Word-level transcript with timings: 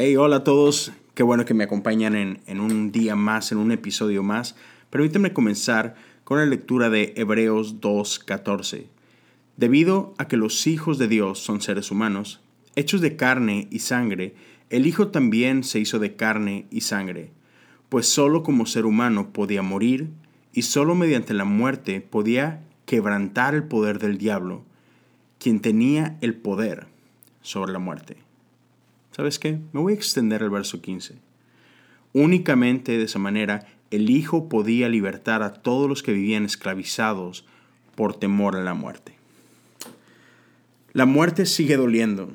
Hey, 0.00 0.14
hola 0.14 0.36
a 0.36 0.44
todos. 0.44 0.92
Qué 1.14 1.24
bueno 1.24 1.44
que 1.44 1.54
me 1.54 1.64
acompañan 1.64 2.14
en, 2.14 2.40
en, 2.46 2.60
un 2.60 2.92
día 2.92 3.16
más, 3.16 3.50
en 3.50 3.58
un 3.58 3.72
episodio 3.72 4.22
más. 4.22 4.54
Permítanme 4.90 5.32
comenzar 5.32 5.96
con 6.22 6.38
la 6.38 6.46
lectura 6.46 6.88
de 6.88 7.14
Hebreos 7.16 7.80
2.14. 7.80 8.84
Debido 9.56 10.14
a 10.16 10.28
que 10.28 10.36
los 10.36 10.68
hijos 10.68 10.98
de 10.98 11.08
Dios 11.08 11.40
son 11.40 11.60
seres 11.60 11.90
humanos, 11.90 12.40
hechos 12.76 13.00
de 13.00 13.16
carne 13.16 13.66
y 13.72 13.80
sangre, 13.80 14.36
el 14.70 14.86
Hijo 14.86 15.08
también 15.08 15.64
se 15.64 15.80
hizo 15.80 15.98
de 15.98 16.14
carne 16.14 16.68
y 16.70 16.82
sangre, 16.82 17.32
pues 17.88 18.06
sólo 18.06 18.44
como 18.44 18.66
ser 18.66 18.86
humano 18.86 19.32
podía 19.32 19.62
morir 19.62 20.10
y 20.52 20.62
sólo 20.62 20.94
mediante 20.94 21.34
la 21.34 21.44
muerte 21.44 22.00
podía 22.00 22.62
quebrantar 22.86 23.56
el 23.56 23.64
poder 23.64 23.98
del 23.98 24.16
diablo, 24.16 24.62
quien 25.40 25.58
tenía 25.58 26.18
el 26.20 26.36
poder 26.36 26.86
sobre 27.42 27.72
la 27.72 27.80
muerte. 27.80 28.27
¿Sabes 29.18 29.40
qué? 29.40 29.58
Me 29.72 29.80
voy 29.80 29.94
a 29.94 29.96
extender 29.96 30.44
el 30.44 30.50
verso 30.50 30.80
15. 30.80 31.16
Únicamente 32.12 32.96
de 32.96 33.02
esa 33.02 33.18
manera 33.18 33.66
el 33.90 34.10
Hijo 34.10 34.48
podía 34.48 34.88
libertar 34.88 35.42
a 35.42 35.54
todos 35.54 35.88
los 35.88 36.04
que 36.04 36.12
vivían 36.12 36.44
esclavizados 36.44 37.44
por 37.96 38.14
temor 38.14 38.54
a 38.54 38.62
la 38.62 38.74
muerte. 38.74 39.16
La 40.92 41.04
muerte 41.04 41.46
sigue 41.46 41.76
doliendo, 41.76 42.30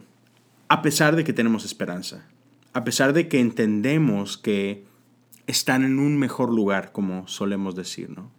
a 0.67 0.81
pesar 0.81 1.15
de 1.15 1.23
que 1.23 1.31
tenemos 1.31 1.63
esperanza, 1.63 2.27
a 2.73 2.83
pesar 2.83 3.13
de 3.13 3.29
que 3.29 3.39
entendemos 3.39 4.37
que 4.37 4.83
están 5.47 5.85
en 5.85 5.99
un 5.99 6.17
mejor 6.17 6.51
lugar, 6.51 6.91
como 6.91 7.29
solemos 7.29 7.75
decir, 7.75 8.09
¿no? 8.09 8.29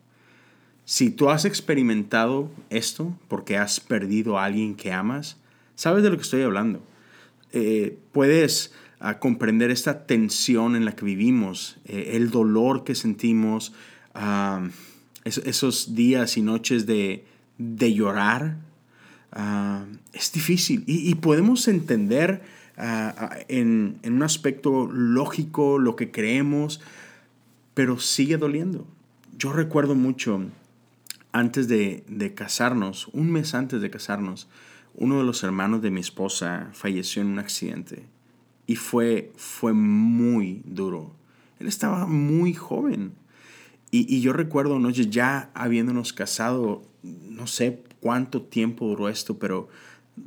Si 0.84 1.08
tú 1.08 1.30
has 1.30 1.46
experimentado 1.46 2.50
esto 2.68 3.18
porque 3.28 3.56
has 3.56 3.80
perdido 3.80 4.38
a 4.38 4.44
alguien 4.44 4.74
que 4.74 4.92
amas, 4.92 5.38
sabes 5.76 6.02
de 6.02 6.10
lo 6.10 6.16
que 6.16 6.24
estoy 6.24 6.42
hablando. 6.42 6.82
Eh, 7.56 7.96
puedes 8.10 8.72
ah, 8.98 9.20
comprender 9.20 9.70
esta 9.70 10.06
tensión 10.06 10.74
en 10.74 10.84
la 10.84 10.96
que 10.96 11.04
vivimos, 11.04 11.76
eh, 11.84 12.10
el 12.14 12.30
dolor 12.30 12.82
que 12.82 12.96
sentimos, 12.96 13.72
ah, 14.12 14.68
esos 15.24 15.94
días 15.94 16.36
y 16.36 16.42
noches 16.42 16.84
de, 16.84 17.24
llorar. 17.56 18.56
Ah, 19.30 19.84
es 20.12 20.32
difícil 20.32 20.82
y, 20.88 21.14
podemos 21.14 21.68
entender 21.68 22.42
en, 22.76 24.00
un 24.04 24.22
aspecto 24.24 24.88
lógico 24.90 25.78
lo 25.78 25.94
que 25.94 26.10
creemos, 26.10 26.80
pero 27.72 28.00
sigue 28.00 28.36
doliendo. 28.36 28.84
Yo 29.38 29.52
recuerdo 29.52 29.94
mucho 29.94 30.42
antes 31.30 31.68
de, 31.68 32.02
de 32.08 32.34
casarnos, 32.34 33.06
un 33.12 33.30
mes 33.30 33.54
antes 33.54 33.80
de 33.80 33.90
casarnos, 33.90 34.48
uno 34.96 35.18
de 35.18 35.24
los 35.24 35.42
hermanos 35.42 35.82
de 35.82 35.90
mi 35.90 36.00
esposa 36.00 36.70
falleció 36.72 37.22
en 37.22 37.28
un 37.28 37.38
accidente 37.38 38.06
y 38.66 38.76
fue, 38.76 39.32
fue 39.36 39.72
muy 39.72 40.62
duro. 40.64 41.14
Él 41.58 41.66
estaba 41.66 42.06
muy 42.06 42.54
joven. 42.54 43.14
Y, 43.90 44.20
yo 44.20 44.32
recuerdo 44.32 44.80
noche 44.80 45.08
ya 45.08 45.50
habiéndonos 45.54 46.12
casado, 46.12 46.82
no 47.02 47.46
sé 47.46 47.84
cuánto 48.00 48.42
tiempo 48.42 48.88
duró 48.88 49.08
esto, 49.08 49.38
pero 49.38 49.68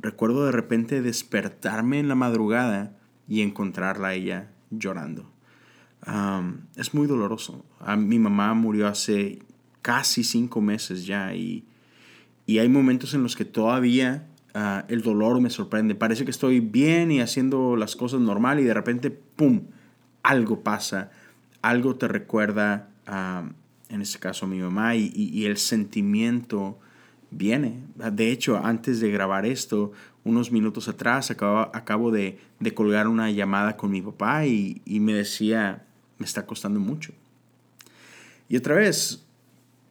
recuerdo 0.00 0.46
de 0.46 0.52
repente 0.52 1.02
despertarme 1.02 1.98
en 1.98 2.08
la 2.08 2.14
madrugada 2.14 2.96
y 3.28 3.42
encontrarla 3.42 4.08
a 4.08 4.14
ella 4.14 4.50
llorando. 4.70 5.30
es 6.76 6.94
muy 6.94 7.06
doloroso. 7.06 7.64
mi 7.98 8.18
mamá 8.18 8.54
murió 8.54 8.86
hace 8.86 9.40
casi 9.82 10.24
cinco 10.24 10.62
meses 10.62 11.04
ya 11.04 11.34
y 11.34 11.64
hay 12.46 12.68
momentos 12.70 13.12
en 13.12 13.22
los 13.22 13.36
que 13.36 13.44
todavía 13.44 14.28
Ah, 14.54 14.84
el 14.88 15.02
dolor 15.02 15.40
me 15.40 15.50
sorprende. 15.50 15.94
Parece 15.94 16.24
que 16.24 16.30
estoy 16.30 16.60
bien 16.60 17.10
y 17.10 17.20
haciendo 17.20 17.76
las 17.76 17.96
cosas 17.96 18.20
normal 18.20 18.60
y 18.60 18.64
de 18.64 18.74
repente, 18.74 19.10
¡pum!, 19.10 19.62
algo 20.22 20.62
pasa, 20.62 21.10
algo 21.62 21.96
te 21.96 22.08
recuerda, 22.08 22.88
en 23.88 24.02
este 24.02 24.18
caso 24.18 24.46
a 24.46 24.48
mi 24.48 24.58
mamá, 24.58 24.96
y, 24.96 25.46
el 25.46 25.56
sentimiento 25.56 26.78
viene. 27.30 27.80
De 28.12 28.30
hecho, 28.30 28.58
antes 28.58 29.00
de 29.00 29.10
grabar 29.10 29.46
esto, 29.46 29.92
unos 30.24 30.50
minutos 30.50 30.88
atrás, 30.88 31.30
acabo, 31.30 31.70
acabo 31.74 32.10
de, 32.10 32.38
colgar 32.74 33.08
una 33.08 33.30
llamada 33.30 33.76
con 33.76 33.90
mi 33.90 34.02
papá 34.02 34.46
y, 34.46 34.82
me 34.86 35.14
decía, 35.14 35.86
me 36.18 36.26
está 36.26 36.46
costando 36.46 36.80
mucho. 36.80 37.12
Y 38.48 38.56
otra 38.56 38.74
vez, 38.74 39.26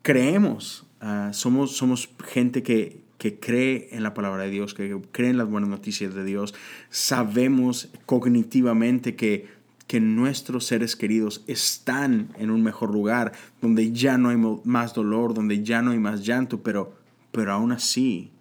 creemos, 0.01 0.85
ah, 0.99 1.29
somos, 1.33 1.77
somos 1.77 2.09
gente 2.25 2.63
que, 2.63 3.06
que 3.17 3.39
cree 3.39 3.89
en 3.91 4.03
la 4.03 4.13
palabra 4.13 4.43
de 4.43 4.51
Dios, 4.51 4.73
que 4.73 4.99
cree 5.11 5.29
en 5.29 5.37
las 5.37 5.49
buenas 5.49 5.69
noticias 5.69 6.13
de 6.13 6.23
Dios, 6.23 6.53
sabemos 6.89 7.89
cognitivamente 8.05 9.15
que, 9.15 9.47
que 9.87 9.99
nuestros 9.99 10.65
seres 10.65 10.95
queridos 10.95 11.43
están 11.47 12.29
en 12.37 12.51
un 12.51 12.61
mejor 12.61 12.91
lugar, 12.91 13.33
donde 13.61 13.91
ya 13.91 14.17
no 14.17 14.29
hay 14.29 14.37
más 14.63 14.93
dolor, 14.93 15.33
donde 15.33 15.63
ya 15.63 15.81
no 15.81 15.91
hay 15.91 15.99
más 15.99 16.25
llanto, 16.25 16.61
pero, 16.61 16.93
pero 17.31 17.53
aún 17.53 17.71
así 17.71 18.31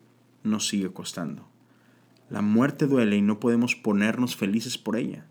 nos 0.42 0.69
sigue 0.69 0.93
costando. 0.93 1.48
La 2.28 2.43
muerte 2.43 2.87
duele 2.87 3.16
y 3.16 3.22
no 3.22 3.41
podemos 3.41 3.76
ponernos 3.76 4.37
felices 4.37 4.78
por 4.78 4.97
ella. 4.97 5.25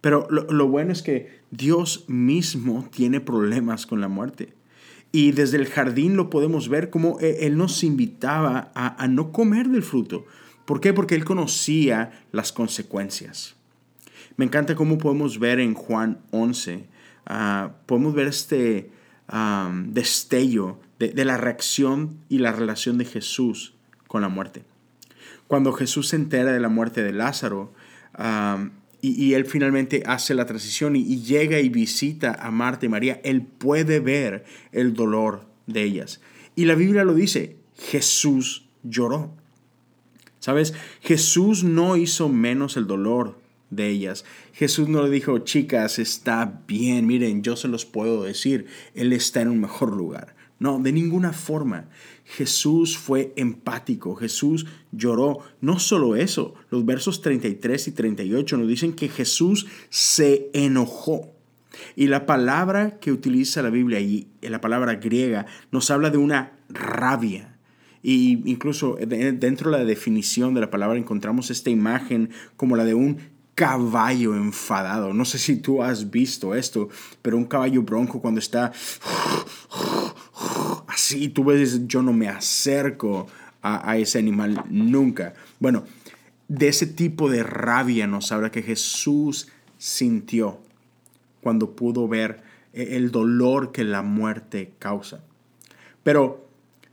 Pero 0.00 0.28
lo, 0.30 0.44
lo 0.44 0.68
bueno 0.68 0.92
es 0.92 1.02
que 1.02 1.40
Dios 1.50 2.04
mismo 2.08 2.88
tiene 2.92 3.20
problemas 3.20 3.84
con 3.84 4.00
la 4.00 4.08
muerte. 4.08 4.54
Y 5.10 5.32
desde 5.32 5.56
el 5.56 5.66
jardín 5.66 6.16
lo 6.16 6.30
podemos 6.30 6.68
ver 6.68 6.90
como 6.90 7.18
e, 7.20 7.46
Él 7.46 7.56
nos 7.56 7.82
invitaba 7.82 8.70
a, 8.74 9.06
no 9.08 9.32
comer 9.32 9.68
del 9.68 9.82
fruto. 9.82 10.26
¿Por 10.66 10.80
qué? 10.80 10.92
Porque 10.92 11.14
Él 11.14 11.24
conocía 11.24 12.24
las 12.32 12.52
consecuencias. 12.52 13.56
Me 14.36 14.44
encanta 14.44 14.74
cómo 14.74 14.98
podemos 14.98 15.38
ver 15.38 15.60
en 15.60 15.74
Juan 15.74 16.20
11, 16.30 16.86
ah, 17.26 17.72
podemos 17.86 18.14
ver 18.14 18.28
este 18.28 18.90
destello 19.86 20.80
de, 20.98 21.24
la 21.24 21.36
reacción 21.36 22.18
y 22.28 22.38
la 22.38 22.52
relación 22.52 22.98
de 22.98 23.04
Jesús 23.04 23.74
con 24.06 24.22
la 24.22 24.28
muerte. 24.28 24.64
Cuando 25.46 25.72
Jesús 25.72 26.08
se 26.08 26.16
entera 26.16 26.52
de 26.52 26.60
la 26.60 26.68
muerte 26.68 27.02
de 27.02 27.12
Lázaro, 27.12 27.72
y, 29.00 29.34
él 29.34 29.44
finalmente 29.44 30.02
hace 30.06 30.34
la 30.34 30.46
transición 30.46 30.96
y, 30.96 31.22
llega 31.22 31.60
y 31.60 31.68
visita 31.68 32.34
a 32.34 32.50
Marta 32.50 32.86
y 32.86 32.88
María, 32.88 33.20
él 33.22 33.42
puede 33.42 34.00
ver 34.00 34.44
el 34.72 34.94
dolor 34.94 35.46
de 35.66 35.82
ellas. 35.84 36.20
Y 36.56 36.64
la 36.64 36.74
Biblia 36.74 37.04
lo 37.04 37.14
dice, 37.14 37.56
Jesús 37.78 38.66
lloró. 38.82 39.32
¿Sabes? 40.40 40.74
Jesús 41.00 41.64
no 41.64 41.96
hizo 41.96 42.28
menos 42.28 42.76
el 42.76 42.86
dolor 42.86 43.38
de 43.70 43.88
ellas. 43.88 44.24
Jesús 44.52 44.88
no 44.88 45.02
le 45.02 45.10
dijo, 45.10 45.38
chicas, 45.40 45.98
está 45.98 46.62
bien, 46.66 47.06
miren, 47.06 47.42
yo 47.42 47.56
se 47.56 47.68
los 47.68 47.84
puedo 47.84 48.22
decir, 48.22 48.66
Él 48.94 49.12
está 49.12 49.40
en 49.40 49.48
un 49.48 49.60
mejor 49.60 49.96
lugar. 49.96 50.37
No, 50.58 50.78
de 50.80 50.92
ninguna 50.92 51.32
forma. 51.32 51.88
Jesús 52.24 52.98
fue 52.98 53.32
empático, 53.36 54.16
Jesús 54.16 54.66
lloró. 54.90 55.38
No 55.60 55.78
solo 55.78 56.16
eso, 56.16 56.54
los 56.70 56.84
versos 56.84 57.22
33 57.22 57.88
y 57.88 57.92
38 57.92 58.56
nos 58.56 58.68
dicen 58.68 58.92
que 58.92 59.08
Jesús 59.08 59.66
se 59.88 60.50
enojó. 60.52 61.32
Y 61.94 62.08
la 62.08 62.26
palabra 62.26 62.98
que 62.98 63.12
utiliza 63.12 63.62
la 63.62 63.70
Biblia 63.70 64.00
y 64.00 64.28
la 64.40 64.60
palabra 64.60 64.96
griega 64.96 65.46
nos 65.70 65.90
habla 65.90 66.10
de 66.10 66.18
una 66.18 66.58
rabia. 66.68 67.56
Y 68.02 68.50
incluso 68.50 68.96
dentro 69.06 69.70
de 69.70 69.78
la 69.78 69.84
definición 69.84 70.54
de 70.54 70.60
la 70.60 70.70
palabra 70.70 70.98
encontramos 70.98 71.50
esta 71.50 71.70
imagen 71.70 72.30
como 72.56 72.76
la 72.76 72.84
de 72.84 72.94
un 72.94 73.18
caballo 73.54 74.36
enfadado. 74.36 75.12
No 75.12 75.24
sé 75.24 75.38
si 75.38 75.56
tú 75.56 75.82
has 75.82 76.10
visto 76.10 76.54
esto, 76.54 76.88
pero 77.22 77.36
un 77.36 77.44
caballo 77.44 77.82
bronco 77.82 78.20
cuando 78.20 78.38
está 78.38 78.72
así, 81.08 81.28
tú 81.28 81.44
ves, 81.44 81.86
yo 81.86 82.02
no 82.02 82.12
me 82.12 82.28
acerco 82.28 83.26
a, 83.62 83.96
ese 83.96 84.18
animal 84.18 84.64
nunca. 84.70 85.34
Bueno, 85.58 85.84
de 86.48 86.68
ese 86.68 86.86
tipo 86.86 87.30
de 87.30 87.42
rabia 87.42 88.06
nos 88.06 88.30
habla 88.32 88.50
que 88.50 88.62
Jesús 88.62 89.48
sintió 89.78 90.60
cuando 91.40 91.74
pudo 91.74 92.08
ver 92.08 92.42
e, 92.72 92.96
el 92.96 93.10
dolor 93.10 93.72
que 93.72 93.84
la 93.84 94.02
muerte 94.02 94.74
causa. 94.78 95.24
Pero 96.02 96.48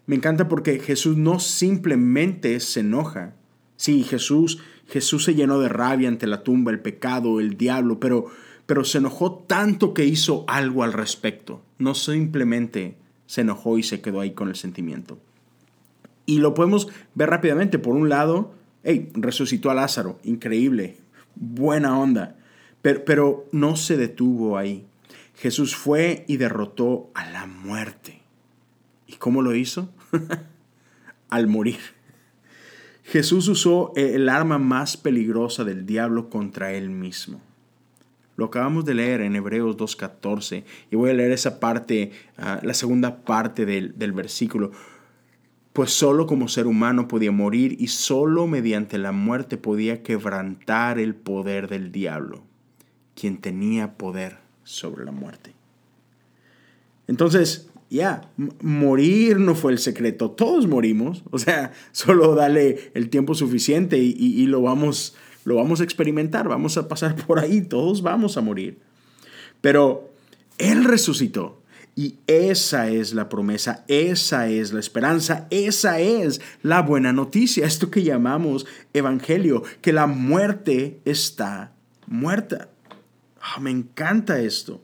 me 0.06 0.16
encanta 0.16 0.48
porque 0.48 0.80
Jesús 0.80 1.18
no 1.18 1.40
simplemente 1.40 2.60
se 2.60 2.82
enoja. 2.82 3.36
Sí, 3.78 4.04
Jesús, 4.04 4.60
Jesús 4.88 5.26
se 5.26 5.36
llenó 5.36 5.60
de 5.60 5.70
rabia 5.70 6.08
ante 6.08 6.28
la 6.28 6.44
tumba, 6.44 6.72
el 6.72 6.80
pecado, 6.80 7.40
el 7.40 7.58
diablo, 7.58 8.00
pero, 8.00 8.26
pero 8.66 8.84
se 8.84 8.98
enojó 8.98 9.34
tanto 9.48 9.94
que 9.94 10.06
hizo 10.06 10.46
algo 10.48 10.84
al 10.84 10.94
respecto. 10.94 11.62
No 11.78 11.96
simplemente 11.96 12.98
se 13.26 13.42
enojó 13.42 13.78
y 13.78 13.84
se 13.84 14.02
quedó 14.02 14.22
ahí 14.22 14.32
con 14.32 14.50
el 14.50 14.56
sentimiento. 14.56 15.18
Y 16.26 16.40
lo 16.40 16.54
podemos 16.54 16.88
ver 17.14 17.30
rápidamente. 17.30 17.80
Por 17.80 17.96
un 17.96 18.10
lado, 18.10 18.54
hey, 18.84 19.12
resucitó 19.14 19.70
a 19.70 19.76
Lázaro, 19.76 20.20
increíble, 20.24 20.98
buena 21.36 22.00
onda, 22.00 22.38
pero, 22.82 23.06
pero 23.06 23.46
no 23.52 23.76
se 23.76 23.98
detuvo 23.98 24.58
ahí. 24.58 24.86
Jesús 25.36 25.76
fue 25.76 26.24
y 26.28 26.38
derrotó 26.38 27.12
a 27.14 27.30
la 27.30 27.46
muerte. 27.46 28.22
¿Y 29.08 29.14
cómo 29.14 29.42
lo 29.42 29.56
hizo? 29.56 29.90
Al 31.30 31.48
morir. 31.48 31.80
Jesús 33.04 33.48
usó 33.48 33.94
el 33.96 34.30
arma 34.30 34.58
más 34.58 34.98
peligrosa 34.98 35.64
del 35.64 35.86
diablo 35.86 36.30
contra 36.30 36.74
él 36.74 36.90
mismo. 36.90 37.40
Lo 38.38 38.46
acabamos 38.46 38.86
de 38.86 38.96
leer 38.96 39.22
en 39.22 39.36
Hebreos 39.36 39.78
2.14 39.78 40.64
y 40.92 40.96
voy 40.96 41.10
a 41.10 41.14
leer 41.14 41.32
esa 41.32 41.60
parte, 41.60 42.12
ah, 42.38 42.60
la 42.64 42.74
segunda 42.74 43.24
parte 43.24 43.66
del, 43.66 43.98
del 43.98 44.12
versículo. 44.12 44.72
Pues 45.72 45.92
solo 45.92 46.28
como 46.28 46.48
ser 46.48 46.68
humano 46.68 47.08
podía 47.08 47.32
morir 47.32 47.76
y 47.80 47.88
solo 47.88 48.48
mediante 48.48 48.98
la 48.98 49.12
muerte 49.12 49.58
podía 49.58 50.04
quebrantar 50.04 51.00
el 51.00 51.16
poder 51.16 51.68
del 51.68 51.92
diablo, 51.92 52.44
quien 53.14 53.38
tenía 53.38 53.98
poder 53.98 54.38
sobre 54.64 55.06
la 55.06 55.12
muerte. 55.12 55.54
Entonces, 57.08 57.70
ya, 57.90 58.30
morir 58.62 59.40
no 59.40 59.56
fue 59.56 59.72
el 59.72 59.80
secreto, 59.80 60.32
todos 60.32 60.68
morimos, 60.68 61.24
o 61.32 61.38
sea, 61.38 61.72
solo 61.92 62.36
dale 62.36 62.92
el 62.94 63.10
tiempo 63.10 63.36
suficiente 63.36 63.98
y, 63.98 64.14
y 64.18 64.46
lo 64.48 64.62
vamos 64.62 65.16
lo 65.46 65.56
vamos 65.56 65.80
a 65.80 65.86
experimentar, 65.86 66.50
vamos 66.50 66.76
a 66.76 66.90
pasar 66.90 67.16
por 67.28 67.40
ahí, 67.40 67.62
todos 67.62 68.02
vamos 68.02 68.36
a 68.36 68.42
morir. 68.42 68.80
Pero 69.62 70.12
Él 70.58 70.84
resucitó. 70.84 71.62
Y 71.98 72.16
esa 72.28 72.90
es 72.90 73.14
la 73.14 73.30
promesa, 73.30 73.86
esa 73.88 74.50
es 74.50 74.74
la 74.74 74.82
esperanza, 74.82 75.48
esa 75.50 76.02
es 76.02 76.42
la 76.62 76.82
buena 76.82 77.14
noticia, 77.14 77.66
esto 77.68 77.90
que 77.90 78.04
llamamos 78.04 78.66
evangelio, 78.94 79.64
que 79.82 79.94
la 79.94 80.06
muerte 80.06 81.00
está 81.06 81.72
muerta. 82.06 82.68
Ah, 83.42 83.62
me 83.62 83.72
encanta 83.72 84.42
esto. 84.42 84.82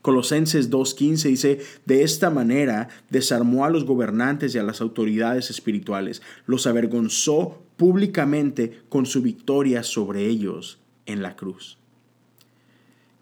Colosenses 0.00 0.70
2.15 0.70 1.22
dice, 1.24 1.60
de 1.84 2.04
esta 2.04 2.30
manera 2.30 2.88
desarmó 3.10 3.64
a 3.64 3.70
los 3.70 3.84
gobernantes 3.84 4.54
y 4.54 4.58
a 4.58 4.62
las 4.62 4.80
autoridades 4.80 5.50
espirituales, 5.50 6.22
los 6.46 6.68
avergonzó 6.68 7.65
públicamente 7.76 8.82
con 8.88 9.06
su 9.06 9.22
victoria 9.22 9.82
sobre 9.82 10.26
ellos 10.26 10.80
en 11.06 11.22
la 11.22 11.36
cruz. 11.36 11.78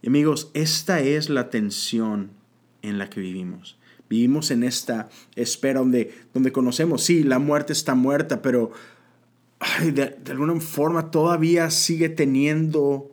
amigos, 0.06 0.51
esta 0.55 1.01
es 1.01 1.29
la 1.29 1.51
tensión 1.51 2.31
en 2.83 2.99
la 2.99 3.11
que 3.11 3.21
vivimos. 3.21 3.79
Vivimos 4.09 4.51
en 4.51 4.62
esta 4.62 5.09
espera 5.35 5.81
donde, 5.81 6.15
donde 6.33 6.53
conocemos, 6.53 7.03
sí, 7.03 7.25
la 7.25 7.39
muerte 7.39 7.73
está 7.73 7.95
muerta, 7.95 8.43
pero 8.43 8.71
de, 9.83 10.17
alguna 10.31 10.61
forma 10.61 11.11
todavía 11.11 11.71
sigue 11.71 12.09
teniendo 12.09 13.11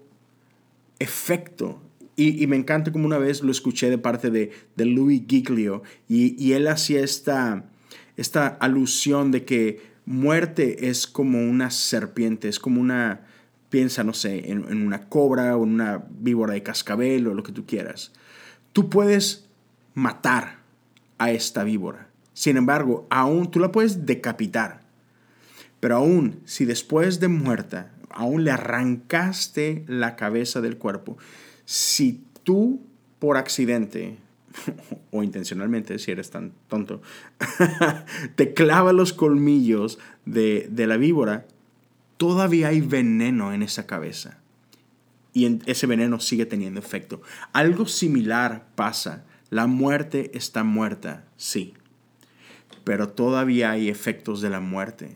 efecto. 1.00 1.82
Y, 2.18 2.46
me 2.46 2.56
encanta 2.56 2.92
como 2.92 3.06
una 3.06 3.18
vez 3.18 3.42
lo 3.42 3.52
escuché 3.52 3.90
de 3.90 3.98
parte 3.98 4.30
de, 4.30 4.52
de 4.76 4.86
Louis 4.86 5.24
Giglio 5.28 5.82
y, 6.08 6.36
y 6.44 6.54
él 6.54 6.68
hacía 6.68 7.00
esta, 7.00 7.66
esta 8.16 8.48
alusión 8.48 9.32
de 9.32 9.44
que 9.44 9.91
muerte 10.06 10.90
es 10.90 11.08
como 11.08 11.40
una 11.40 11.72
serpiente, 11.72 12.48
es 12.50 12.60
como 12.60 12.82
una, 12.82 13.22
piensa, 13.70 14.04
no 14.04 14.14
sé, 14.14 14.52
en, 14.52 14.86
una 14.86 15.08
cobra 15.10 15.56
o 15.58 15.64
en 15.64 15.74
una 15.74 16.04
víbora 16.10 16.54
de 16.54 16.64
cascabel 16.64 17.28
o 17.28 17.34
lo 17.34 17.44
que 17.44 17.52
tú 17.52 17.66
quieras. 17.66 18.12
Tú 18.74 18.90
puedes 18.90 19.48
matar 19.94 20.60
a 21.18 21.32
esta 21.32 21.64
víbora. 21.64 22.08
Sin 22.34 22.58
embargo, 22.58 23.06
aún 23.10 23.52
tú 23.52 23.60
la 23.60 23.72
puedes 23.72 24.06
decapitar. 24.06 24.82
Pero 25.80 25.98
aún 25.98 26.42
si 26.46 26.66
después 26.66 27.20
de 27.20 27.28
muerta, 27.28 27.92
aún 28.10 28.44
le 28.44 28.52
arrancaste 28.52 29.84
la 29.88 30.16
cabeza 30.16 30.62
del 30.62 30.78
cuerpo, 30.78 31.18
si 31.66 32.24
tú 32.44 32.82
por 33.20 33.38
accidente 33.38 34.18
o 35.12 35.24
intencionalmente, 35.24 36.00
si 36.00 36.12
eres 36.12 36.30
tan 36.30 36.54
tonto, 36.68 37.02
te 38.36 38.54
clava 38.54 38.94
los 38.94 39.14
colmillos 39.14 40.00
de, 40.26 40.70
la 40.76 40.98
víbora, 40.98 41.46
todavía 42.18 42.70
hay 42.70 42.82
veneno 42.82 43.54
en 43.54 43.64
esa 43.64 43.88
cabeza. 43.88 44.40
Y 45.34 45.60
ese 45.66 45.88
veneno 45.88 46.20
sigue 46.20 46.46
teniendo 46.46 46.80
efecto. 46.80 47.22
Algo 47.54 47.86
similar 47.86 48.68
pasa. 48.76 49.24
La 49.50 49.66
muerte 49.66 50.32
está 50.34 50.64
muerta, 50.64 51.26
sí. 51.38 51.74
Pero 52.84 53.10
todavía 53.10 53.72
hay 53.72 53.88
efectos 53.88 54.42
de 54.42 54.50
la 54.50 54.60
muerte. 54.60 55.16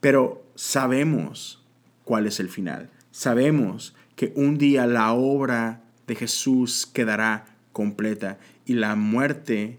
Pero 0.00 0.44
sabemos 0.54 1.64
cuál 2.04 2.26
es 2.26 2.38
el 2.38 2.50
final. 2.50 2.90
Sabemos 3.10 3.94
que 4.14 4.32
un 4.36 4.58
día 4.58 4.86
la 4.86 5.12
obra 5.12 5.84
de 6.06 6.14
Jesús 6.14 6.86
quedará 6.86 7.57
completa 7.78 8.40
y 8.66 8.72
la 8.72 8.96
muerte 8.96 9.78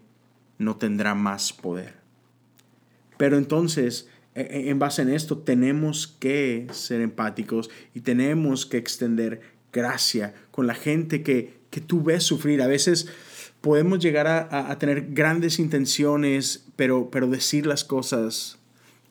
no 0.57 0.77
tendrá 0.77 1.15
más 1.15 1.51
poder. 1.51 1.95
Pero 3.17 3.37
entonces, 3.37 4.07
e, 4.35 4.43
e, 4.43 4.69
en 4.69 4.79
base 4.79 5.01
en 5.01 5.09
esto, 5.09 5.39
tenemos 5.39 6.07
que 6.07 6.65
ser 6.71 7.01
empáticos 7.01 7.69
y 7.93 7.99
tenemos 7.99 8.65
que 8.65 8.77
extender 8.77 9.41
gracia 9.73 10.33
con 10.51 10.65
la 10.65 10.75
gente 10.75 11.23
que, 11.23 11.59
tú 11.87 12.01
ves 12.01 12.23
sufrir. 12.23 12.61
A 12.61 12.67
veces 12.67 13.09
podemos 13.59 13.99
llegar 13.99 14.27
a, 14.27 14.79
tener 14.79 15.09
grandes 15.11 15.59
intenciones, 15.59 16.63
pero, 16.77 17.09
pero 17.11 17.27
decir 17.27 17.65
las 17.65 17.83
cosas 17.83 18.59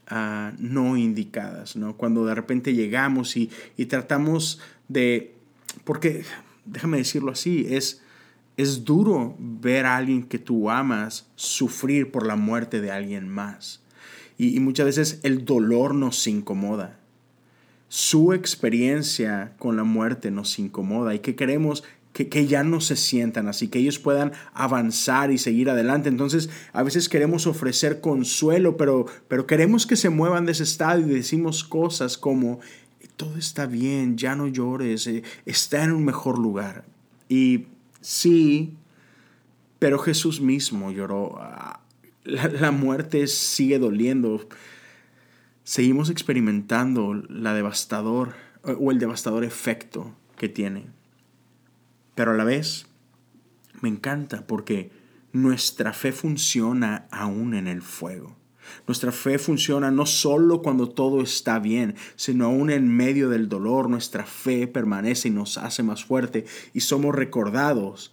ah, 0.06 0.54
no 0.58 0.96
indicadas, 0.96 1.76
¿no? 1.76 1.94
Cuando 1.98 2.24
de 2.24 2.34
repente 2.34 2.72
llegamos 2.72 3.36
y, 3.36 3.50
y 3.76 3.84
tratamos 3.84 4.60
de, 4.88 5.34
porque, 5.84 6.24
déjame 6.64 6.96
decirlo 6.96 7.32
así, 7.32 7.66
es 7.68 8.00
es 8.58 8.84
duro 8.84 9.36
ver 9.38 9.86
a 9.86 9.96
alguien 9.96 10.24
que 10.24 10.40
tú 10.40 10.68
amas 10.68 11.30
sufrir 11.36 12.10
por 12.10 12.26
la 12.26 12.34
muerte 12.34 12.80
de 12.80 12.90
alguien 12.90 13.28
más. 13.28 13.80
Y, 14.36 14.58
muchas 14.60 14.86
veces 14.86 15.20
el 15.22 15.44
dolor 15.44 15.94
nos 15.94 16.26
incomoda. 16.26 16.98
Su 17.88 18.32
experiencia 18.32 19.54
con 19.58 19.76
la 19.76 19.84
muerte 19.84 20.30
nos 20.30 20.58
incomoda 20.58 21.14
y 21.14 21.20
que 21.20 21.36
queremos 21.36 21.84
que, 22.12 22.28
que, 22.28 22.48
ya 22.48 22.64
no 22.64 22.80
se 22.80 22.96
sientan 22.96 23.46
así, 23.46 23.68
que 23.68 23.78
ellos 23.78 24.00
puedan 24.00 24.32
avanzar 24.54 25.30
y 25.30 25.38
seguir 25.38 25.70
adelante. 25.70 26.08
Entonces, 26.08 26.50
a 26.72 26.82
veces 26.82 27.08
queremos 27.08 27.46
ofrecer 27.46 28.00
consuelo, 28.00 28.76
pero, 28.76 29.06
pero 29.28 29.46
queremos 29.46 29.86
que 29.86 29.94
se 29.94 30.10
muevan 30.10 30.46
de 30.46 30.52
ese 30.52 30.64
estado 30.64 31.00
y 31.00 31.04
decimos 31.04 31.62
cosas 31.62 32.18
como, 32.18 32.58
todo 33.16 33.36
está 33.36 33.66
bien, 33.66 34.16
ya 34.16 34.34
no 34.34 34.48
llores, 34.48 35.06
eh, 35.06 35.22
está 35.46 35.84
en 35.84 35.92
un 35.92 36.04
mejor 36.04 36.38
lugar. 36.40 36.84
Y 37.28 37.66
Sí, 38.00 38.76
pero 39.78 39.98
Jesús 39.98 40.40
mismo 40.40 40.90
lloró. 40.90 41.36
Ah, 41.40 41.80
la, 42.24 42.70
muerte 42.70 43.26
sigue 43.26 43.78
doliendo. 43.78 44.48
Seguimos 45.64 46.10
experimentando 46.10 47.14
la 47.14 47.54
devastador 47.54 48.34
o 48.62 48.90
el 48.90 48.98
devastador 48.98 49.44
efecto 49.44 50.14
que 50.36 50.48
tiene. 50.48 50.86
Pero 52.14 52.32
a 52.32 52.34
la 52.34 52.44
vez 52.44 52.86
me 53.80 53.88
encanta 53.88 54.46
porque 54.46 54.90
nuestra 55.32 55.92
fe 55.92 56.12
funciona 56.12 57.06
aún 57.10 57.54
en 57.54 57.68
el 57.68 57.82
fuego. 57.82 58.36
Nuestra 58.86 59.12
fe 59.12 59.38
funciona 59.38 59.90
no 59.90 60.06
solo 60.06 60.62
cuando 60.62 60.88
todo 60.88 61.22
está 61.22 61.58
bien, 61.58 61.94
sino 62.16 62.46
aún 62.46 62.70
en 62.70 62.88
medio 62.88 63.28
del 63.28 63.48
dolor. 63.48 63.88
Nuestra 63.88 64.24
fe 64.24 64.66
permanece 64.66 65.28
y 65.28 65.30
nos 65.30 65.58
hace 65.58 65.82
más 65.82 66.04
fuerte 66.04 66.44
y 66.74 66.80
somos 66.80 67.14
recordados 67.14 68.12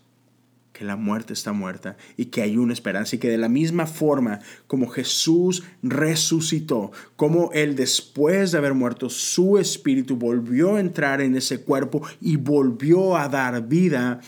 que 0.75 0.85
la 0.85 0.97
muerte 0.97 1.33
está 1.33 1.53
muerta 1.53 1.95
y 2.17 2.25
que 2.25 2.41
hay 2.41 2.57
una 2.57 2.73
esperanza 2.73 3.15
y 3.15 3.19
que 3.19 3.29
de 3.29 3.37
la 3.37 3.47
misma 3.47 3.87
forma 3.87 4.41
como 4.67 4.87
Jesús 4.87 5.63
resucitó, 5.81 6.91
como 7.15 7.49
Él 7.53 7.75
después 7.75 8.51
de 8.51 8.57
haber 8.57 8.73
muerto, 8.73 9.09
su 9.09 9.57
espíritu 9.57 10.17
volvió 10.17 10.75
a 10.75 10.81
entrar 10.81 11.21
en 11.21 11.35
ese 11.35 11.61
cuerpo 11.61 12.01
y 12.19 12.35
volvió 12.35 13.15
a 13.15 13.29
dar 13.29 13.67
vida, 13.67 14.19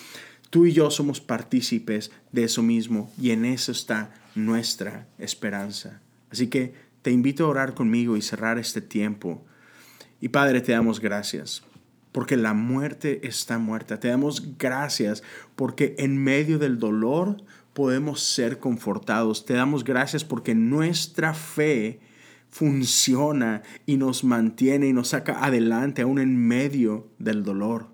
tú 0.50 0.66
y 0.66 0.72
yo 0.72 0.90
somos 0.90 1.20
partícipes 1.20 2.12
de 2.32 2.46
eso 2.46 2.64
mismo 2.64 3.12
y 3.22 3.32
en 3.32 3.44
eso 3.44 3.74
está 3.74 4.14
nuestra 4.34 5.06
esperanza. 5.20 6.02
Así 6.32 6.48
que 6.48 6.74
te 7.02 7.12
invito 7.12 7.46
a 7.46 7.50
orar 7.50 7.74
conmigo 7.74 8.18
y 8.18 8.22
cerrar 8.22 8.58
este 8.60 8.82
tiempo. 8.82 9.46
Y 10.20 10.30
Padre, 10.30 10.62
te 10.62 10.72
damos 10.72 11.00
gracias 11.00 11.64
porque 12.12 12.36
la 12.36 12.54
muerte 12.54 13.28
está 13.28 13.60
muerta. 13.60 14.00
Te 14.00 14.08
damos 14.08 14.58
gracias 14.58 15.22
porque 15.56 15.96
en 16.00 16.18
medio 16.18 16.58
del 16.58 16.80
dolor 16.80 17.38
podemos 17.74 18.22
ser 18.22 18.60
confortados. 18.60 19.46
Te 19.46 19.54
damos 19.54 19.84
gracias 19.84 20.24
porque 20.24 20.56
nuestra 20.56 21.34
fe 21.36 22.00
funciona 22.50 23.62
y 23.86 23.98
nos 23.98 24.24
mantiene 24.24 24.88
y 24.88 24.94
nos 24.94 25.10
saca 25.10 25.46
adelante 25.46 26.02
aún 26.02 26.18
en 26.18 26.36
medio 26.38 27.08
del 27.20 27.44
dolor. 27.44 27.88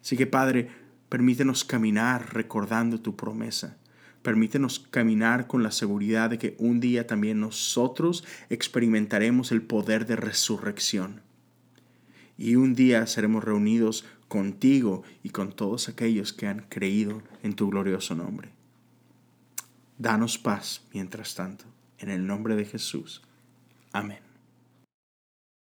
Así 0.00 0.16
que 0.16 0.26
Padre, 0.26 0.70
permítenos 1.10 1.64
caminar 1.64 2.32
recordando 2.32 3.00
tu 3.00 3.16
promesa. 3.16 3.76
Permítenos 4.22 4.78
caminar 4.78 5.46
con 5.46 5.62
la 5.62 5.70
seguridad 5.70 6.30
de 6.30 6.38
que 6.38 6.54
un 6.58 6.80
día 6.80 7.06
también 7.06 7.40
nosotros 7.40 8.24
experimentaremos 8.50 9.50
el 9.50 9.62
poder 9.62 10.06
de 10.06 10.16
resurrección. 10.16 11.22
Y 12.36 12.56
un 12.56 12.74
día 12.74 13.06
seremos 13.06 13.44
reunidos 13.44 14.04
contigo 14.28 15.02
y 15.22 15.30
con 15.30 15.52
todos 15.52 15.88
aquellos 15.88 16.32
que 16.32 16.46
han 16.46 16.66
creído 16.68 17.22
en 17.42 17.54
tu 17.54 17.68
glorioso 17.70 18.14
nombre. 18.14 18.50
Danos 19.98 20.38
paz 20.38 20.82
mientras 20.92 21.34
tanto, 21.34 21.64
en 21.98 22.10
el 22.10 22.26
nombre 22.26 22.56
de 22.56 22.64
Jesús. 22.64 23.22
Amén. 23.92 24.29